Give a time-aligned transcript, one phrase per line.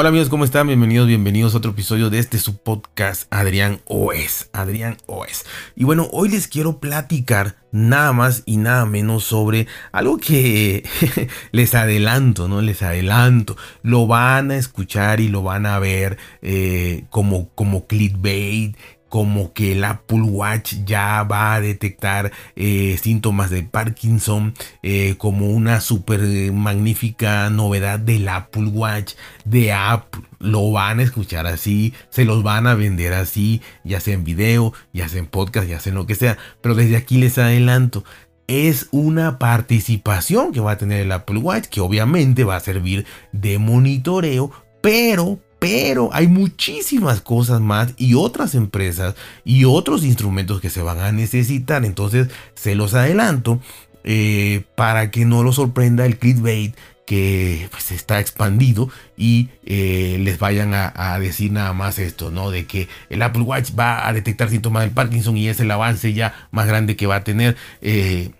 [0.00, 0.68] Hola amigos, ¿cómo están?
[0.68, 4.48] Bienvenidos, bienvenidos a otro episodio de este su podcast Adrián OS.
[4.52, 5.44] Adrián OS.
[5.74, 10.84] Y bueno, hoy les quiero platicar nada más y nada menos sobre algo que
[11.50, 12.62] les adelanto, ¿no?
[12.62, 13.56] Les adelanto.
[13.82, 18.76] Lo van a escuchar y lo van a ver eh, como, como clickbait
[19.08, 25.46] como que el Apple Watch ya va a detectar eh, síntomas de Parkinson eh, como
[25.50, 26.20] una super
[26.52, 29.14] magnífica novedad del Apple Watch
[29.44, 30.22] de Apple.
[30.38, 34.72] Lo van a escuchar así, se los van a vender así, ya sea en video,
[34.92, 36.38] ya sea en podcast, ya sea en lo que sea.
[36.60, 38.04] Pero desde aquí les adelanto,
[38.46, 43.06] es una participación que va a tener el Apple Watch, que obviamente va a servir
[43.32, 44.50] de monitoreo,
[44.80, 51.00] pero pero hay muchísimas cosas más y otras empresas y otros instrumentos que se van
[51.00, 51.84] a necesitar.
[51.84, 53.60] Entonces se los adelanto
[54.04, 56.76] eh, para que no lo sorprenda el clickbait
[57.06, 62.50] que pues, está expandido y eh, les vayan a, decir nada más esto, ¿no?
[62.50, 66.12] De que el Apple Watch va a detectar síntomas del Parkinson y es el avance
[66.12, 67.56] ya más grande que va a tener.
[67.80, 68.30] Eh,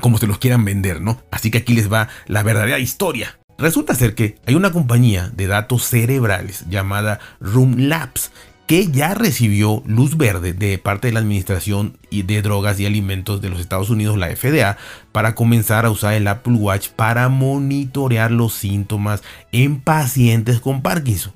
[0.00, 1.22] como se los quieran vender, ¿no?
[1.30, 5.46] Así que aquí les va la verdadera historia Resulta ser que hay una compañía de
[5.46, 8.32] datos cerebrales llamada Room Labs
[8.66, 13.50] que ya recibió luz verde de parte de la Administración de Drogas y Alimentos de
[13.50, 14.78] los Estados Unidos, la FDA,
[15.12, 21.34] para comenzar a usar el Apple Watch para monitorear los síntomas en pacientes con Parkinson.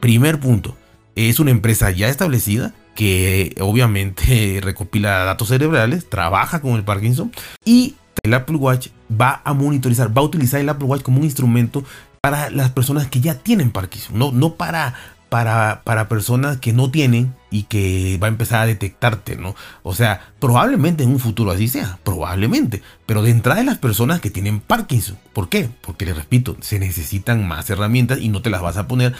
[0.00, 0.76] Primer punto,
[1.14, 7.30] es una empresa ya establecida que obviamente recopila datos cerebrales, trabaja con el Parkinson
[7.64, 11.24] y el Apple Watch va a monitorizar, va a utilizar el Apple Watch como un
[11.24, 11.84] instrumento
[12.20, 14.94] para las personas que ya tienen Parkinson, no, no para,
[15.28, 19.54] para, para personas que no tienen y que va a empezar a detectarte, ¿no?
[19.82, 24.20] O sea, probablemente en un futuro así sea, probablemente, pero de entrada de las personas
[24.20, 25.18] que tienen Parkinson.
[25.32, 25.70] ¿Por qué?
[25.80, 29.14] Porque les repito, se necesitan más herramientas y no te las vas a poner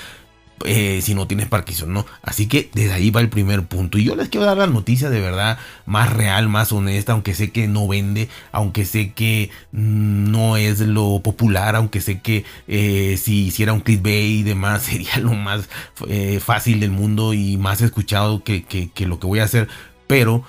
[0.64, 2.06] eh, si no tienes Parkinson, ¿no?
[2.22, 3.98] Así que desde ahí va el primer punto.
[3.98, 7.50] Y yo les quiero dar la noticia de verdad más real, más honesta, aunque sé
[7.50, 13.18] que no vende, aunque sé que mm, no es lo popular, aunque sé que eh,
[13.20, 15.68] si hiciera un clickbait y demás sería lo más
[16.08, 18.64] eh, fácil del mundo y más escuchado que,
[19.06, 19.68] lo que voy a hacer
[20.06, 20.42] pero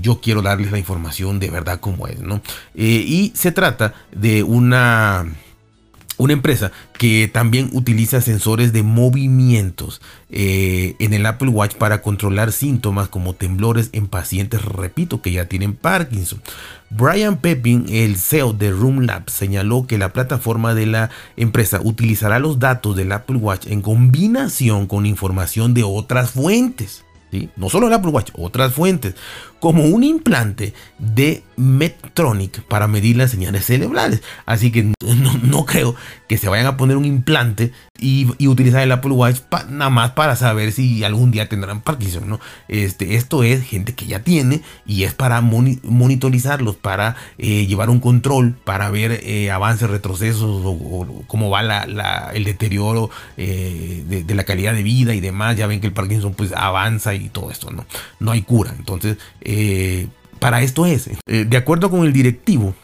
[0.00, 2.40] yo quiero darles la información de verdad como es, ¿no?
[2.74, 5.26] y se trata de una
[6.18, 12.52] una empresa que también utiliza sensores de movimientos eh, en el Apple Watch para controlar
[12.52, 16.42] síntomas como temblores en pacientes, repito, que ya tienen Parkinson.
[16.90, 22.38] Brian Pepin, el CEO de Room Labs, señaló que la plataforma de la empresa utilizará
[22.38, 27.04] los datos del Apple Watch en combinación con información de otras fuentes.
[27.56, 29.14] No solo el Apple Watch, otras fuentes,
[29.60, 34.22] como un implante de Medtronic para medir las señales cerebrales.
[34.46, 34.92] Así que
[35.42, 35.94] no, creo
[36.28, 40.36] que se vayan a poner un implante y, utilizar el Apple Watch nada más para
[40.36, 42.28] saber si algún día tendrán Parkinson.
[42.28, 42.40] ¿no?
[42.68, 47.98] Este, esto es gente que ya tiene y es para monitorizarlos, para eh, llevar un
[47.98, 51.60] control, para ver eh, avances, retrocesos o, cómo va
[52.32, 55.56] el deterioro eh, de, de, la calidad de vida y demás.
[55.56, 57.70] Ya ven que el Parkinson pues avanza y todo esto.
[57.72, 57.84] No,
[58.20, 58.72] no hay cura.
[58.78, 59.18] Entonces
[59.50, 61.08] eh, para esto es.
[61.26, 62.74] Eh, de acuerdo con el directivo,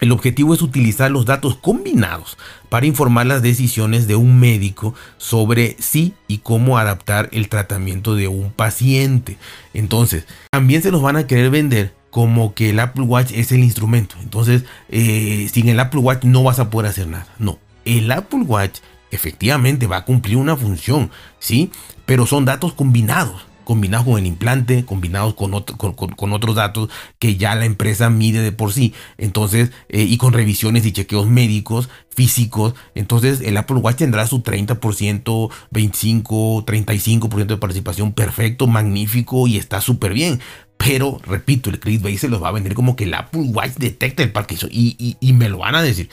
[0.00, 2.36] el objetivo es utilizar los datos combinados
[2.68, 8.26] para informar las decisiones de un médico sobre si y cómo adaptar el tratamiento de
[8.26, 9.38] un paciente.
[9.74, 13.60] Entonces, también se los van a querer vender como que el Apple Watch es el
[13.60, 14.16] instrumento.
[14.20, 17.28] Entonces, eh, sin el Apple Watch no vas a poder hacer nada.
[17.38, 18.80] No, el Apple Watch
[19.12, 21.70] efectivamente va a cumplir una función, ¿sí?
[22.06, 27.54] Pero son datos combinados combinados con el implante, combinados con, con, otros datos que ya
[27.54, 28.94] la empresa mide de por sí.
[29.18, 32.74] Entonces, eh, y con revisiones y chequeos médicos, físicos.
[32.94, 39.80] Entonces, el Apple Watch tendrá su 30%, 25, 35% de participación perfecto, magnífico y está
[39.80, 40.40] súper bien.
[40.84, 44.22] Pero, repito, el clickbait se los va a vender como que el Apple Watch detecta
[44.22, 44.70] el Parkinson.
[44.72, 46.08] Y, y, me lo van a decir.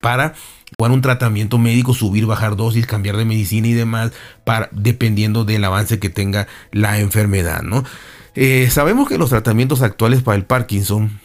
[0.00, 0.34] Para
[0.78, 4.12] un tratamiento médico, subir, bajar dosis, cambiar de medicina y demás,
[4.44, 7.84] para, dependiendo del avance que tenga la enfermedad, ¿no?
[8.34, 11.20] Eh, sabemos que los tratamientos actuales para el Parkinson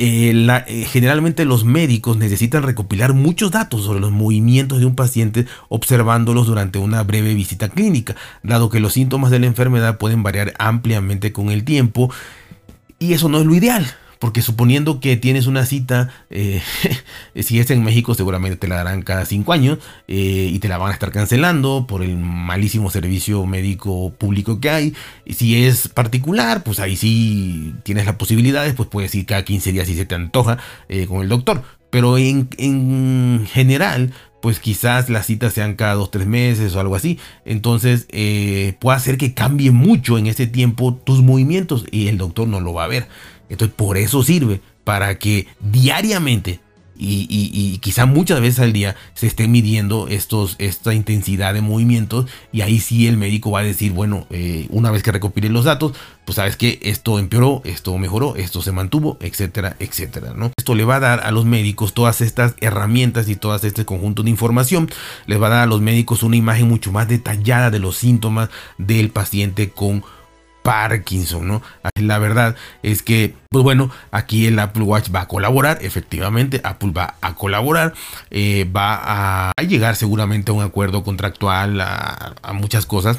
[0.00, 0.32] eh,
[0.68, 6.46] eh, generalmente los médicos necesitan recopilar muchos datos sobre los movimientos de un paciente observándolos
[6.46, 8.14] durante una breve visita clínica,
[8.44, 12.12] dado que los síntomas de la enfermedad pueden variar ampliamente con el tiempo
[13.00, 13.86] y eso no es lo ideal.
[14.18, 16.60] Porque suponiendo que tienes una cita, eh,
[17.36, 19.78] si es en México seguramente te la darán cada cinco años
[20.08, 24.70] eh, y te la van a estar cancelando por el malísimo servicio médico público que
[24.70, 24.94] hay.
[25.24, 29.72] Y si es particular, pues ahí sí tienes las posibilidades, pues puedes ir cada 15
[29.72, 31.62] días si se te antoja eh, con el doctor.
[31.90, 34.12] Pero en, en, general,
[34.42, 37.18] pues quizás las citas sean cada dos, tres meses o algo así.
[37.46, 38.06] Entonces
[38.78, 42.74] puede hacer que cambie mucho en ese tiempo tus movimientos y el doctor no lo
[42.74, 43.06] va a ver.
[43.48, 46.60] Entonces por eso sirve, para que diariamente
[46.98, 52.80] y, quizá muchas veces al día se esté midiendo esta intensidad de movimientos y ahí
[52.80, 55.92] sí el médico va a decir, bueno, eh, una vez que recopile los datos,
[56.24, 60.50] pues sabes que esto empeoró, esto mejoró, esto se mantuvo, etcétera, etcétera, ¿no?
[60.56, 64.22] Esto le va a dar a los médicos todas estas herramientas y todas este conjunto
[64.22, 64.90] de información,
[65.26, 68.50] les va a dar a los médicos una imagen mucho más detallada de los síntomas
[68.76, 70.04] del paciente con
[70.68, 71.62] Parkinson, ¿no?
[71.94, 76.92] La verdad es que, pues bueno, aquí el Apple Watch va a colaborar, efectivamente, Apple
[76.94, 77.94] va a colaborar,
[78.30, 83.18] eh, va a, llegar seguramente a un acuerdo contractual, a muchas cosas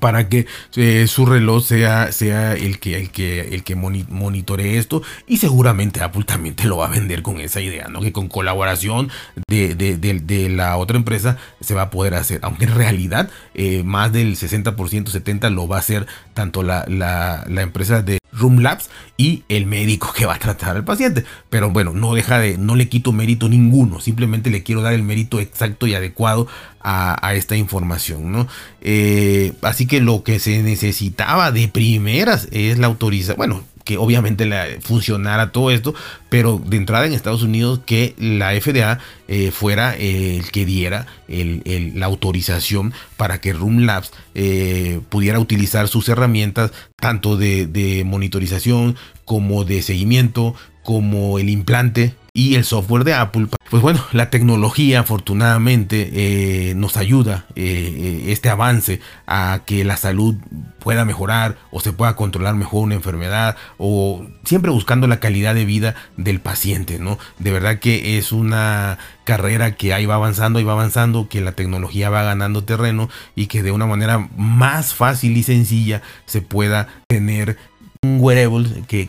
[0.00, 0.46] para que
[0.76, 6.02] eh, su reloj sea, sea el que, el que, el que monitoree esto y seguramente
[6.02, 8.00] Apple también te lo va a vender con esa idea, ¿no?
[8.00, 9.10] que con colaboración
[9.48, 14.12] de, de, la otra empresa se va a poder hacer, aunque en realidad eh, más
[14.12, 18.90] del 60%, 70% lo va a hacer tanto la, la, la empresa de Room Labs
[19.16, 21.24] y el médico que va a tratar al paciente.
[21.50, 25.02] Pero bueno, no deja de, no le quito mérito ninguno, simplemente le quiero dar el
[25.02, 26.46] mérito exacto y adecuado
[26.80, 28.48] a, esta información, ¿no?
[28.80, 34.44] Eh, así que lo que se necesitaba de primeras es la autorización, bueno, que obviamente
[34.44, 35.94] la, funcionara todo esto,
[36.28, 38.98] pero de entrada en Estados Unidos que la FDA
[39.28, 46.06] eh, fuera el que diera la autorización para que Room Labs eh, pudiera utilizar sus
[46.10, 46.70] herramientas
[47.00, 48.94] tanto de monitorización
[49.24, 53.48] como de seguimiento, como el implante y el software de Apple.
[53.68, 59.96] Pues bueno, la tecnología afortunadamente eh, nos ayuda eh, eh, este avance a que la
[59.96, 60.36] salud
[60.78, 65.64] pueda mejorar o se pueda controlar mejor una enfermedad o siempre buscando la calidad de
[65.64, 67.18] vida del paciente, ¿no?
[67.40, 71.52] De verdad que es una carrera que ahí va avanzando y va avanzando, que la
[71.52, 76.86] tecnología va ganando terreno y que de una manera más fácil y sencilla se pueda
[77.08, 77.58] tener
[78.02, 79.06] un wearable que,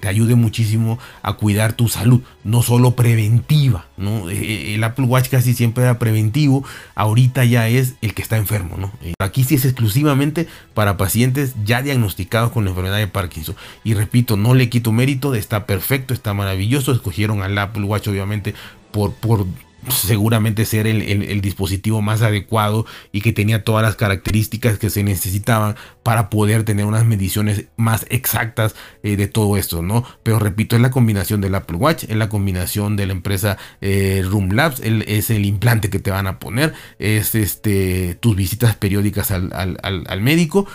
[0.00, 4.28] te ayude muchísimo a cuidar tu salud, no solo preventiva, ¿no?
[4.30, 8.36] Eh, eh, el Apple Watch casi siempre era preventivo, ahorita ya es el que está
[8.36, 8.92] enfermo, ¿no?
[9.02, 13.54] Eh, aquí sí es exclusivamente para pacientes ya diagnosticados con la enfermedad de Parkinson.
[13.84, 18.54] Y repito, no le quito mérito, está perfecto, está maravilloso, escogieron al Apple Watch obviamente
[18.90, 19.46] por, por
[19.88, 25.76] seguramente ser el, dispositivo más adecuado y que tenía todas las características que se necesitaban
[26.02, 30.04] para poder tener unas mediciones más exactas eh, de todo esto, ¿no?
[30.22, 34.22] Pero repito, es la combinación del Apple Watch, es la combinación de la empresa eh,
[34.24, 39.30] Room Labs, es el implante que te van a poner, es este tus visitas periódicas
[39.30, 39.50] al,
[39.82, 40.66] al médico.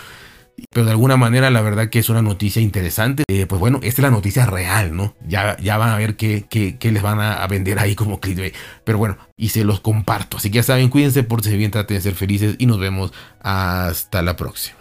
[0.70, 3.24] Pero de alguna manera la verdad que es una noticia interesante.
[3.28, 5.14] Eh, pues bueno, esta es la noticia real, ¿no?
[5.26, 8.54] Ya, ya van a ver qué, qué, les van a, vender ahí como clickbait.
[8.84, 10.36] Pero bueno, y se los comparto.
[10.36, 13.12] Así que ya saben, cuídense, por si bien, traten de ser felices y nos vemos
[13.40, 14.77] hasta la próxima.